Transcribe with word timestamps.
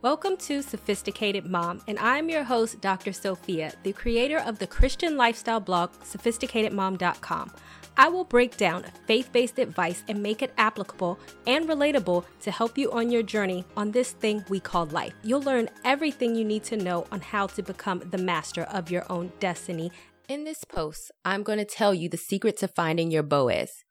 Welcome 0.00 0.36
to 0.36 0.62
Sophisticated 0.62 1.44
Mom, 1.44 1.82
and 1.88 1.98
I'm 1.98 2.28
your 2.28 2.44
host, 2.44 2.80
Dr. 2.80 3.12
Sophia, 3.12 3.72
the 3.82 3.92
creator 3.92 4.38
of 4.38 4.60
the 4.60 4.66
Christian 4.68 5.16
lifestyle 5.16 5.58
blog, 5.58 5.90
sophisticatedmom.com. 6.04 7.52
I 7.96 8.08
will 8.08 8.22
break 8.22 8.56
down 8.56 8.84
faith 9.08 9.32
based 9.32 9.58
advice 9.58 10.04
and 10.06 10.22
make 10.22 10.40
it 10.40 10.54
applicable 10.56 11.18
and 11.48 11.68
relatable 11.68 12.24
to 12.42 12.50
help 12.52 12.78
you 12.78 12.92
on 12.92 13.10
your 13.10 13.24
journey 13.24 13.64
on 13.76 13.90
this 13.90 14.12
thing 14.12 14.44
we 14.48 14.60
call 14.60 14.86
life. 14.86 15.14
You'll 15.24 15.42
learn 15.42 15.68
everything 15.84 16.36
you 16.36 16.44
need 16.44 16.62
to 16.64 16.76
know 16.76 17.04
on 17.10 17.20
how 17.20 17.48
to 17.48 17.62
become 17.64 17.98
the 18.08 18.18
master 18.18 18.62
of 18.62 18.92
your 18.92 19.04
own 19.10 19.32
destiny. 19.40 19.90
In 20.28 20.44
this 20.44 20.62
post, 20.62 21.10
I'm 21.24 21.42
going 21.42 21.58
to 21.58 21.64
tell 21.64 21.92
you 21.92 22.08
the 22.08 22.16
secret 22.16 22.56
to 22.58 22.68
finding 22.68 23.10
your 23.10 23.24
Boaz. 23.24 23.82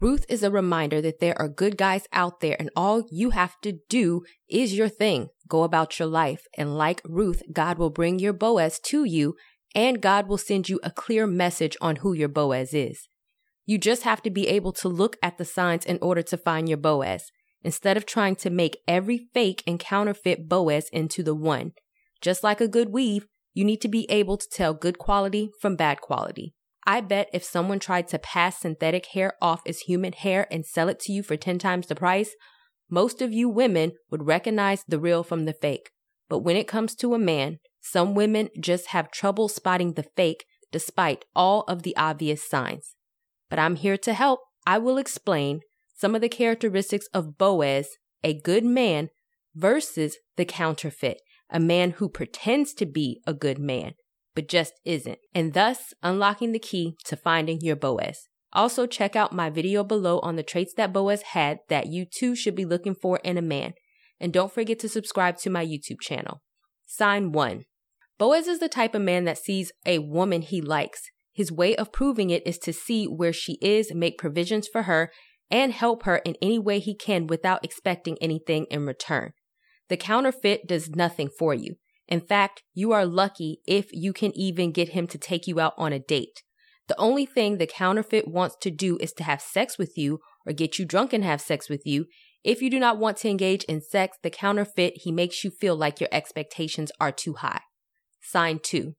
Ruth 0.00 0.26
is 0.28 0.42
a 0.42 0.50
reminder 0.50 1.00
that 1.00 1.20
there 1.20 1.38
are 1.40 1.48
good 1.48 1.76
guys 1.76 2.06
out 2.12 2.40
there, 2.40 2.56
and 2.58 2.70
all 2.74 3.04
you 3.10 3.30
have 3.30 3.60
to 3.62 3.78
do 3.88 4.22
is 4.48 4.76
your 4.76 4.88
thing. 4.88 5.28
Go 5.48 5.62
about 5.62 5.98
your 5.98 6.08
life. 6.08 6.46
And 6.58 6.76
like 6.76 7.00
Ruth, 7.04 7.42
God 7.52 7.78
will 7.78 7.90
bring 7.90 8.18
your 8.18 8.32
Boaz 8.32 8.80
to 8.86 9.04
you, 9.04 9.34
and 9.74 10.00
God 10.00 10.28
will 10.28 10.38
send 10.38 10.68
you 10.68 10.80
a 10.82 10.90
clear 10.90 11.26
message 11.26 11.76
on 11.80 11.96
who 11.96 12.12
your 12.12 12.28
Boaz 12.28 12.74
is. 12.74 13.08
You 13.66 13.78
just 13.78 14.02
have 14.02 14.20
to 14.22 14.30
be 14.30 14.48
able 14.48 14.72
to 14.72 14.88
look 14.88 15.16
at 15.22 15.38
the 15.38 15.44
signs 15.44 15.86
in 15.86 15.98
order 16.02 16.22
to 16.22 16.36
find 16.36 16.68
your 16.68 16.78
Boaz, 16.78 17.30
instead 17.62 17.96
of 17.96 18.04
trying 18.04 18.36
to 18.36 18.50
make 18.50 18.76
every 18.86 19.28
fake 19.32 19.62
and 19.66 19.78
counterfeit 19.78 20.48
Boaz 20.48 20.88
into 20.92 21.22
the 21.22 21.34
one. 21.34 21.72
Just 22.20 22.42
like 22.42 22.60
a 22.60 22.68
good 22.68 22.90
weave, 22.90 23.26
you 23.54 23.64
need 23.64 23.80
to 23.80 23.88
be 23.88 24.10
able 24.10 24.36
to 24.36 24.48
tell 24.48 24.74
good 24.74 24.98
quality 24.98 25.50
from 25.60 25.76
bad 25.76 26.00
quality. 26.00 26.54
I 26.86 27.00
bet 27.00 27.30
if 27.32 27.42
someone 27.42 27.78
tried 27.78 28.08
to 28.08 28.18
pass 28.18 28.60
synthetic 28.60 29.06
hair 29.06 29.34
off 29.40 29.62
as 29.66 29.80
human 29.80 30.12
hair 30.12 30.46
and 30.50 30.66
sell 30.66 30.88
it 30.88 31.00
to 31.00 31.12
you 31.12 31.22
for 31.22 31.36
10 31.36 31.58
times 31.58 31.86
the 31.86 31.94
price, 31.94 32.34
most 32.90 33.22
of 33.22 33.32
you 33.32 33.48
women 33.48 33.92
would 34.10 34.26
recognize 34.26 34.84
the 34.86 34.98
real 34.98 35.22
from 35.22 35.46
the 35.46 35.54
fake. 35.54 35.90
But 36.28 36.40
when 36.40 36.56
it 36.56 36.68
comes 36.68 36.94
to 36.96 37.14
a 37.14 37.18
man, 37.18 37.58
some 37.80 38.14
women 38.14 38.50
just 38.60 38.88
have 38.88 39.10
trouble 39.10 39.48
spotting 39.48 39.92
the 39.94 40.06
fake 40.16 40.44
despite 40.72 41.24
all 41.34 41.62
of 41.62 41.82
the 41.82 41.96
obvious 41.96 42.46
signs. 42.48 42.94
But 43.48 43.58
I'm 43.58 43.76
here 43.76 43.96
to 43.98 44.12
help. 44.12 44.40
I 44.66 44.78
will 44.78 44.98
explain 44.98 45.60
some 45.96 46.14
of 46.14 46.20
the 46.20 46.28
characteristics 46.28 47.06
of 47.14 47.38
Boaz, 47.38 47.88
a 48.22 48.38
good 48.38 48.64
man, 48.64 49.10
versus 49.54 50.16
the 50.36 50.44
counterfeit, 50.44 51.20
a 51.50 51.60
man 51.60 51.92
who 51.92 52.08
pretends 52.08 52.74
to 52.74 52.86
be 52.86 53.20
a 53.26 53.32
good 53.32 53.58
man 53.58 53.94
but 54.34 54.48
just 54.48 54.74
isn't, 54.84 55.18
and 55.34 55.54
thus 55.54 55.94
unlocking 56.02 56.52
the 56.52 56.58
key 56.58 56.96
to 57.04 57.16
finding 57.16 57.60
your 57.60 57.76
Boaz. 57.76 58.28
Also, 58.52 58.86
check 58.86 59.16
out 59.16 59.32
my 59.32 59.50
video 59.50 59.82
below 59.82 60.20
on 60.20 60.36
the 60.36 60.42
traits 60.42 60.74
that 60.76 60.92
Boaz 60.92 61.22
had 61.32 61.58
that 61.68 61.88
you 61.88 62.04
too 62.04 62.36
should 62.36 62.54
be 62.54 62.64
looking 62.64 62.94
for 62.94 63.18
in 63.24 63.36
a 63.36 63.42
man. 63.42 63.74
And 64.20 64.32
don't 64.32 64.52
forget 64.52 64.78
to 64.80 64.88
subscribe 64.88 65.38
to 65.38 65.50
my 65.50 65.64
YouTube 65.64 66.00
channel. 66.00 66.40
Sign 66.86 67.32
1. 67.32 67.64
Boaz 68.16 68.46
is 68.46 68.60
the 68.60 68.68
type 68.68 68.94
of 68.94 69.02
man 69.02 69.24
that 69.24 69.38
sees 69.38 69.72
a 69.84 69.98
woman 69.98 70.42
he 70.42 70.60
likes. 70.60 71.02
His 71.32 71.50
way 71.50 71.74
of 71.74 71.92
proving 71.92 72.30
it 72.30 72.46
is 72.46 72.58
to 72.58 72.72
see 72.72 73.06
where 73.06 73.32
she 73.32 73.58
is, 73.60 73.92
make 73.92 74.18
provisions 74.18 74.68
for 74.68 74.82
her, 74.82 75.10
and 75.50 75.72
help 75.72 76.04
her 76.04 76.18
in 76.18 76.36
any 76.40 76.60
way 76.60 76.78
he 76.78 76.94
can 76.94 77.26
without 77.26 77.64
expecting 77.64 78.16
anything 78.20 78.66
in 78.70 78.86
return. 78.86 79.32
The 79.88 79.96
counterfeit 79.96 80.68
does 80.68 80.90
nothing 80.90 81.28
for 81.28 81.52
you. 81.54 81.74
In 82.08 82.20
fact, 82.20 82.62
you 82.74 82.92
are 82.92 83.06
lucky 83.06 83.60
if 83.66 83.92
you 83.92 84.12
can 84.12 84.36
even 84.36 84.72
get 84.72 84.90
him 84.90 85.06
to 85.08 85.18
take 85.18 85.46
you 85.46 85.60
out 85.60 85.74
on 85.76 85.92
a 85.92 85.98
date. 85.98 86.42
The 86.88 87.00
only 87.00 87.24
thing 87.24 87.56
the 87.56 87.66
counterfeit 87.66 88.28
wants 88.28 88.56
to 88.60 88.70
do 88.70 88.98
is 89.00 89.12
to 89.14 89.24
have 89.24 89.40
sex 89.40 89.78
with 89.78 89.96
you 89.96 90.20
or 90.46 90.52
get 90.52 90.78
you 90.78 90.84
drunk 90.84 91.12
and 91.12 91.24
have 91.24 91.40
sex 91.40 91.70
with 91.70 91.86
you. 91.86 92.06
If 92.42 92.60
you 92.60 92.68
do 92.68 92.78
not 92.78 92.98
want 92.98 93.16
to 93.18 93.28
engage 93.28 93.64
in 93.64 93.80
sex, 93.80 94.18
the 94.22 94.28
counterfeit, 94.28 94.98
he 94.98 95.10
makes 95.10 95.42
you 95.44 95.50
feel 95.50 95.76
like 95.76 95.98
your 95.98 96.10
expectations 96.12 96.92
are 97.00 97.12
too 97.12 97.34
high. 97.34 97.62
Sign 98.20 98.58
2. 98.62 98.94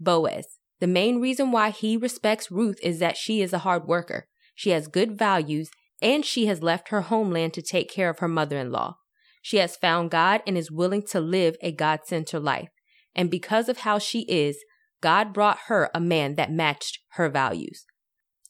Boaz. 0.00 0.46
The 0.80 0.86
main 0.86 1.20
reason 1.20 1.52
why 1.52 1.70
he 1.70 1.96
respects 1.96 2.50
Ruth 2.50 2.78
is 2.82 2.98
that 2.98 3.16
she 3.18 3.42
is 3.42 3.52
a 3.52 3.58
hard 3.58 3.86
worker. 3.86 4.26
She 4.54 4.70
has 4.70 4.88
good 4.88 5.18
values 5.18 5.70
and 6.00 6.24
she 6.24 6.46
has 6.46 6.62
left 6.62 6.88
her 6.88 7.02
homeland 7.02 7.54
to 7.54 7.62
take 7.62 7.90
care 7.90 8.10
of 8.10 8.18
her 8.18 8.28
mother 8.28 8.58
in 8.58 8.72
law. 8.72 8.96
She 9.42 9.58
has 9.58 9.76
found 9.76 10.10
God 10.10 10.40
and 10.46 10.56
is 10.56 10.70
willing 10.70 11.02
to 11.08 11.20
live 11.20 11.56
a 11.60 11.72
God 11.72 12.00
centered 12.04 12.40
life. 12.40 12.68
And 13.14 13.30
because 13.30 13.68
of 13.68 13.78
how 13.78 13.98
she 13.98 14.20
is, 14.22 14.56
God 15.02 15.34
brought 15.34 15.58
her 15.66 15.90
a 15.92 16.00
man 16.00 16.36
that 16.36 16.52
matched 16.52 17.00
her 17.14 17.28
values. 17.28 17.84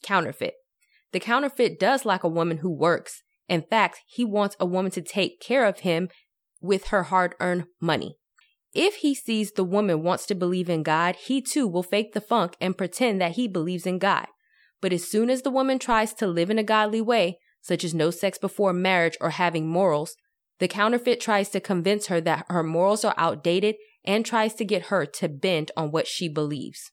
Counterfeit. 0.02 0.54
The 1.12 1.20
counterfeit 1.20 1.80
does 1.80 2.04
like 2.04 2.22
a 2.22 2.28
woman 2.28 2.58
who 2.58 2.70
works. 2.70 3.22
In 3.48 3.62
fact, 3.62 4.00
he 4.06 4.24
wants 4.24 4.54
a 4.60 4.66
woman 4.66 4.92
to 4.92 5.02
take 5.02 5.40
care 5.40 5.64
of 5.64 5.80
him 5.80 6.08
with 6.60 6.88
her 6.88 7.04
hard 7.04 7.34
earned 7.40 7.64
money. 7.80 8.16
If 8.74 8.96
he 8.96 9.14
sees 9.14 9.52
the 9.52 9.64
woman 9.64 10.02
wants 10.02 10.26
to 10.26 10.34
believe 10.34 10.70
in 10.70 10.82
God, 10.82 11.16
he 11.16 11.42
too 11.42 11.66
will 11.66 11.82
fake 11.82 12.12
the 12.12 12.20
funk 12.20 12.56
and 12.60 12.78
pretend 12.78 13.20
that 13.20 13.32
he 13.32 13.48
believes 13.48 13.86
in 13.86 13.98
God. 13.98 14.26
But 14.80 14.92
as 14.92 15.08
soon 15.08 15.28
as 15.28 15.42
the 15.42 15.50
woman 15.50 15.78
tries 15.78 16.14
to 16.14 16.26
live 16.26 16.50
in 16.50 16.58
a 16.58 16.64
godly 16.64 17.00
way, 17.00 17.38
such 17.60 17.84
as 17.84 17.94
no 17.94 18.10
sex 18.10 18.38
before 18.38 18.72
marriage 18.72 19.16
or 19.20 19.30
having 19.30 19.68
morals, 19.68 20.16
the 20.62 20.68
counterfeit 20.68 21.20
tries 21.20 21.48
to 21.48 21.58
convince 21.58 22.06
her 22.06 22.20
that 22.20 22.46
her 22.48 22.62
morals 22.62 23.04
are 23.04 23.16
outdated 23.18 23.74
and 24.04 24.24
tries 24.24 24.54
to 24.54 24.64
get 24.64 24.86
her 24.86 25.04
to 25.04 25.28
bend 25.28 25.72
on 25.76 25.90
what 25.90 26.06
she 26.06 26.28
believes. 26.28 26.92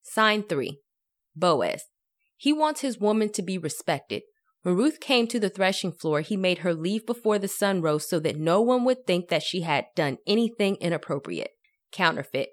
Sign 0.00 0.42
3. 0.42 0.78
Boaz. 1.36 1.82
He 2.38 2.50
wants 2.50 2.80
his 2.80 2.98
woman 2.98 3.30
to 3.32 3.42
be 3.42 3.58
respected. 3.58 4.22
When 4.62 4.76
Ruth 4.76 5.00
came 5.00 5.26
to 5.26 5.38
the 5.38 5.50
threshing 5.50 5.92
floor, 5.92 6.22
he 6.22 6.38
made 6.38 6.60
her 6.60 6.72
leave 6.72 7.04
before 7.04 7.38
the 7.38 7.46
sun 7.46 7.82
rose 7.82 8.08
so 8.08 8.18
that 8.20 8.38
no 8.38 8.62
one 8.62 8.86
would 8.86 9.06
think 9.06 9.28
that 9.28 9.42
she 9.42 9.60
had 9.60 9.84
done 9.94 10.16
anything 10.26 10.76
inappropriate. 10.76 11.50
Counterfeit. 11.92 12.48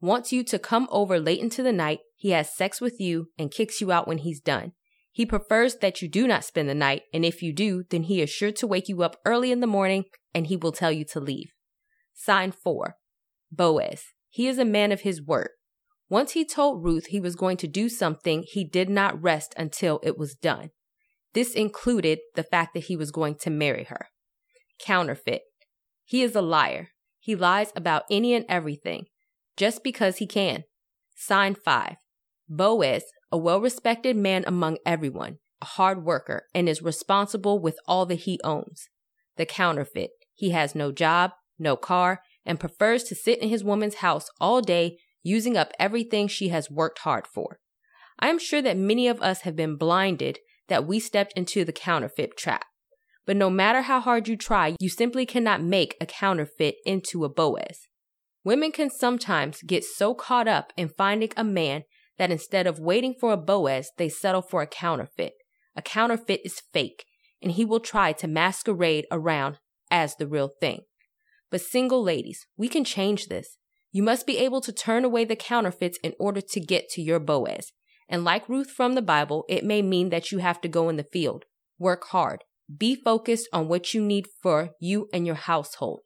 Wants 0.00 0.32
you 0.32 0.42
to 0.44 0.58
come 0.58 0.88
over 0.90 1.20
late 1.20 1.40
into 1.40 1.62
the 1.62 1.74
night, 1.74 1.98
he 2.16 2.30
has 2.30 2.56
sex 2.56 2.80
with 2.80 2.98
you, 3.00 3.26
and 3.38 3.50
kicks 3.50 3.82
you 3.82 3.92
out 3.92 4.08
when 4.08 4.16
he's 4.16 4.40
done. 4.40 4.72
He 5.12 5.26
prefers 5.26 5.76
that 5.76 6.00
you 6.00 6.08
do 6.08 6.26
not 6.26 6.44
spend 6.44 6.68
the 6.68 6.74
night, 6.74 7.02
and 7.12 7.24
if 7.24 7.42
you 7.42 7.52
do, 7.52 7.84
then 7.90 8.04
he 8.04 8.20
is 8.20 8.30
sure 8.30 8.52
to 8.52 8.66
wake 8.66 8.88
you 8.88 9.02
up 9.02 9.16
early 9.24 9.50
in 9.50 9.60
the 9.60 9.66
morning 9.66 10.04
and 10.34 10.46
he 10.46 10.56
will 10.56 10.72
tell 10.72 10.92
you 10.92 11.04
to 11.06 11.20
leave. 11.20 11.52
Sign 12.14 12.52
4. 12.52 12.96
Boaz. 13.50 14.04
He 14.28 14.46
is 14.46 14.58
a 14.58 14.64
man 14.64 14.92
of 14.92 15.00
his 15.00 15.20
word. 15.20 15.50
Once 16.08 16.32
he 16.32 16.44
told 16.44 16.84
Ruth 16.84 17.06
he 17.06 17.20
was 17.20 17.36
going 17.36 17.56
to 17.56 17.66
do 17.66 17.88
something, 17.88 18.44
he 18.46 18.64
did 18.64 18.88
not 18.88 19.20
rest 19.20 19.54
until 19.56 20.00
it 20.02 20.16
was 20.16 20.34
done. 20.34 20.70
This 21.34 21.54
included 21.54 22.18
the 22.34 22.42
fact 22.42 22.74
that 22.74 22.84
he 22.84 22.96
was 22.96 23.10
going 23.10 23.36
to 23.36 23.50
marry 23.50 23.84
her. 23.84 24.08
Counterfeit. 24.80 25.42
He 26.04 26.22
is 26.22 26.34
a 26.34 26.42
liar. 26.42 26.88
He 27.18 27.36
lies 27.36 27.72
about 27.76 28.04
any 28.10 28.34
and 28.34 28.44
everything, 28.48 29.06
just 29.56 29.84
because 29.84 30.16
he 30.16 30.26
can. 30.26 30.64
Sign 31.16 31.54
5. 31.54 31.96
Boaz 32.48 33.04
a 33.32 33.38
well 33.38 33.60
respected 33.60 34.16
man 34.16 34.44
among 34.46 34.78
everyone, 34.84 35.38
a 35.60 35.66
hard 35.66 36.04
worker, 36.04 36.46
and 36.54 36.68
is 36.68 36.82
responsible 36.82 37.60
with 37.60 37.78
all 37.86 38.06
that 38.06 38.20
he 38.20 38.40
owns. 38.42 38.88
The 39.36 39.46
counterfeit. 39.46 40.10
He 40.34 40.50
has 40.50 40.74
no 40.74 40.92
job, 40.92 41.32
no 41.58 41.76
car, 41.76 42.22
and 42.44 42.58
prefers 42.58 43.04
to 43.04 43.14
sit 43.14 43.38
in 43.40 43.48
his 43.48 43.62
woman's 43.62 43.96
house 43.96 44.28
all 44.40 44.60
day 44.60 44.98
using 45.22 45.56
up 45.56 45.70
everything 45.78 46.28
she 46.28 46.48
has 46.48 46.70
worked 46.70 47.00
hard 47.00 47.26
for. 47.26 47.58
I 48.18 48.28
am 48.28 48.38
sure 48.38 48.62
that 48.62 48.76
many 48.76 49.08
of 49.08 49.22
us 49.22 49.42
have 49.42 49.56
been 49.56 49.76
blinded 49.76 50.38
that 50.68 50.86
we 50.86 51.00
stepped 51.00 51.32
into 51.34 51.64
the 51.64 51.72
counterfeit 51.72 52.36
trap. 52.36 52.64
But 53.26 53.36
no 53.36 53.50
matter 53.50 53.82
how 53.82 54.00
hard 54.00 54.28
you 54.28 54.36
try, 54.36 54.76
you 54.80 54.88
simply 54.88 55.26
cannot 55.26 55.62
make 55.62 55.96
a 56.00 56.06
counterfeit 56.06 56.76
into 56.84 57.24
a 57.24 57.28
Boaz. 57.28 57.86
Women 58.44 58.72
can 58.72 58.90
sometimes 58.90 59.62
get 59.62 59.84
so 59.84 60.14
caught 60.14 60.48
up 60.48 60.72
in 60.76 60.88
finding 60.88 61.30
a 61.36 61.44
man 61.44 61.84
that 62.20 62.30
instead 62.30 62.66
of 62.66 62.78
waiting 62.78 63.14
for 63.18 63.32
a 63.32 63.36
Boaz, 63.38 63.92
they 63.96 64.10
settle 64.10 64.42
for 64.42 64.60
a 64.60 64.66
counterfeit. 64.66 65.32
A 65.74 65.80
counterfeit 65.80 66.42
is 66.44 66.60
fake, 66.70 67.06
and 67.40 67.52
he 67.52 67.64
will 67.64 67.80
try 67.80 68.12
to 68.12 68.28
masquerade 68.28 69.06
around 69.10 69.58
as 69.90 70.16
the 70.16 70.26
real 70.26 70.50
thing. 70.60 70.82
But 71.50 71.62
single 71.62 72.02
ladies, 72.02 72.46
we 72.58 72.68
can 72.68 72.84
change 72.84 73.28
this. 73.28 73.56
You 73.90 74.02
must 74.02 74.26
be 74.26 74.36
able 74.36 74.60
to 74.60 74.70
turn 74.70 75.06
away 75.06 75.24
the 75.24 75.34
counterfeits 75.34 75.98
in 76.02 76.12
order 76.20 76.42
to 76.42 76.60
get 76.60 76.90
to 76.90 77.00
your 77.00 77.20
Boaz. 77.20 77.72
And 78.06 78.22
like 78.22 78.46
Ruth 78.50 78.70
from 78.70 78.92
the 78.92 79.00
Bible, 79.00 79.46
it 79.48 79.64
may 79.64 79.80
mean 79.80 80.10
that 80.10 80.30
you 80.30 80.38
have 80.40 80.60
to 80.60 80.68
go 80.68 80.90
in 80.90 80.96
the 80.96 81.04
field, 81.10 81.46
work 81.78 82.04
hard, 82.08 82.44
be 82.76 82.94
focused 82.94 83.48
on 83.50 83.66
what 83.66 83.94
you 83.94 84.02
need 84.02 84.26
for 84.42 84.72
you 84.78 85.08
and 85.14 85.24
your 85.24 85.36
household. 85.36 86.00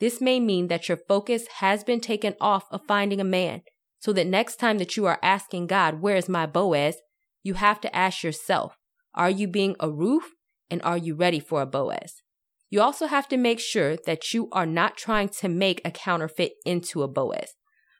This 0.00 0.20
may 0.20 0.40
mean 0.40 0.66
that 0.66 0.88
your 0.88 0.98
focus 1.06 1.46
has 1.58 1.84
been 1.84 2.00
taken 2.00 2.34
off 2.40 2.64
of 2.72 2.80
finding 2.88 3.20
a 3.20 3.24
man 3.24 3.62
so 4.00 4.12
that 4.12 4.26
next 4.26 4.56
time 4.56 4.78
that 4.78 4.96
you 4.96 5.06
are 5.06 5.18
asking 5.22 5.68
God, 5.68 6.00
where 6.00 6.16
is 6.16 6.28
my 6.28 6.46
Boaz? 6.46 6.96
You 7.42 7.54
have 7.54 7.80
to 7.82 7.94
ask 7.94 8.24
yourself, 8.24 8.76
are 9.14 9.30
you 9.30 9.46
being 9.46 9.76
a 9.78 9.90
Ruth 9.90 10.34
and 10.68 10.82
are 10.82 10.98
you 10.98 11.14
ready 11.14 11.38
for 11.38 11.62
a 11.62 11.66
Boaz? 11.66 12.22
You 12.70 12.80
also 12.80 13.06
have 13.06 13.28
to 13.28 13.36
make 13.36 13.60
sure 13.60 13.96
that 14.06 14.32
you 14.32 14.48
are 14.52 14.66
not 14.66 14.96
trying 14.96 15.28
to 15.40 15.48
make 15.48 15.80
a 15.84 15.90
counterfeit 15.90 16.52
into 16.64 17.02
a 17.02 17.08
Boaz. 17.08 17.54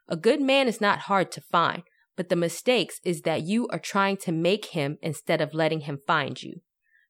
A 0.09 0.17
good 0.17 0.41
man 0.41 0.69
is 0.69 0.81
not 0.81 1.01
hard 1.01 1.31
to 1.33 1.41
find, 1.41 1.83
but 2.17 2.29
the 2.29 2.37
mistakes 2.37 3.01
is 3.05 3.23
that 3.23 3.43
you 3.43 3.69
are 3.69 3.79
trying 3.79 4.17
to 4.19 4.33
make 4.33 4.67
him 4.67 4.99
instead 5.03 5.41
of 5.41 5.55
letting 5.55 5.81
him 5.81 5.99
find 6.07 6.43
you. 6.43 6.61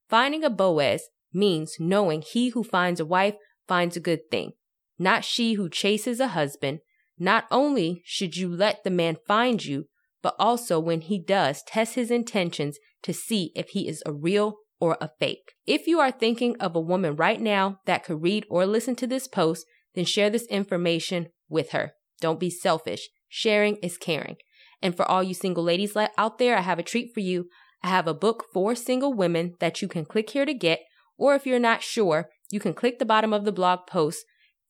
Finding 0.09 0.45
a 0.45 0.51
Boaz 0.51 1.03
means 1.33 1.77
knowing 1.79 2.23
he 2.23 2.51
who 2.51 2.65
finds 2.65 3.01
a 3.01 3.05
wife 3.05 3.35
finds 3.69 3.97
a 3.97 4.01
good 4.01 4.31
thing. 4.31 4.53
not 4.99 5.25
she 5.25 5.55
who 5.55 5.69
chases 5.69 6.21
a 6.21 6.29
husband. 6.29 6.81
Not 7.23 7.45
only 7.51 8.01
should 8.07 8.39
you 8.39 8.49
let 8.49 8.83
the 8.83 8.91
man 8.91 9.19
find 9.29 9.63
you, 9.63 9.85
but 10.23 10.35
also 10.39 10.81
when 10.81 11.03
he 11.03 11.23
does, 11.23 11.63
test 11.63 11.95
his 11.95 12.11
intentions 12.11 12.79
to 13.03 13.13
see 13.13 13.53
if 13.55 13.69
he 13.69 13.87
is 13.87 14.03
a 14.07 14.13
real 14.13 14.57
or 14.81 14.97
a 15.03 15.11
fake. 15.21 15.53
If 15.67 15.87
you 15.87 16.01
are 16.01 16.11
thinking 16.11 16.57
of 16.59 16.75
a 16.75 16.81
woman 16.81 17.17
right 17.17 17.41
now 17.41 17.81
that 17.85 18.05
could 18.05 18.23
read 18.23 18.47
or 18.49 18.65
listen 18.65 18.97
to 18.97 19.07
this 19.07 19.29
post, 19.29 19.67
then 19.95 20.07
share 20.07 20.31
this 20.31 20.47
information 20.47 21.29
with 21.51 21.73
her. 21.73 21.93
Don't 22.23 22.41
be 22.41 22.49
selfish. 22.49 23.11
Sharing 23.29 23.77
is 23.77 23.99
caring. 23.99 24.37
And 24.81 24.97
for 24.97 25.05
all 25.05 25.23
you 25.23 25.35
single 25.35 25.63
ladies 25.63 25.95
out 26.17 26.39
there, 26.39 26.57
I 26.57 26.63
have 26.63 26.79
a 26.79 26.83
treat 26.83 27.13
for 27.13 27.21
you. 27.21 27.51
I 27.83 27.89
have 27.89 28.07
a 28.07 28.15
book 28.15 28.47
for 28.51 28.75
single 28.75 29.13
women 29.13 29.57
that 29.61 29.83
you 29.83 29.89
can 29.89 30.07
click 30.07 30.31
here 30.31 30.47
to 30.47 30.55
get, 30.55 30.81
or 31.19 31.35
if 31.35 31.47
you're 31.47 31.59
not 31.59 31.83
sure, 31.83 32.31
you 32.51 32.61
can 32.61 32.73
click 32.73 32.99
the 32.99 33.05
bottom 33.05 33.35
of 33.35 33.45
the 33.45 33.53
blog 33.53 33.81
post 33.87 34.25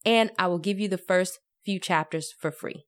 and 0.05 0.31
I 0.37 0.47
will 0.47 0.59
give 0.59 0.79
you 0.79 0.89
the 0.89 0.97
first 0.97 1.39
few 1.63 1.79
chapters 1.79 2.33
for 2.37 2.51
free. 2.51 2.85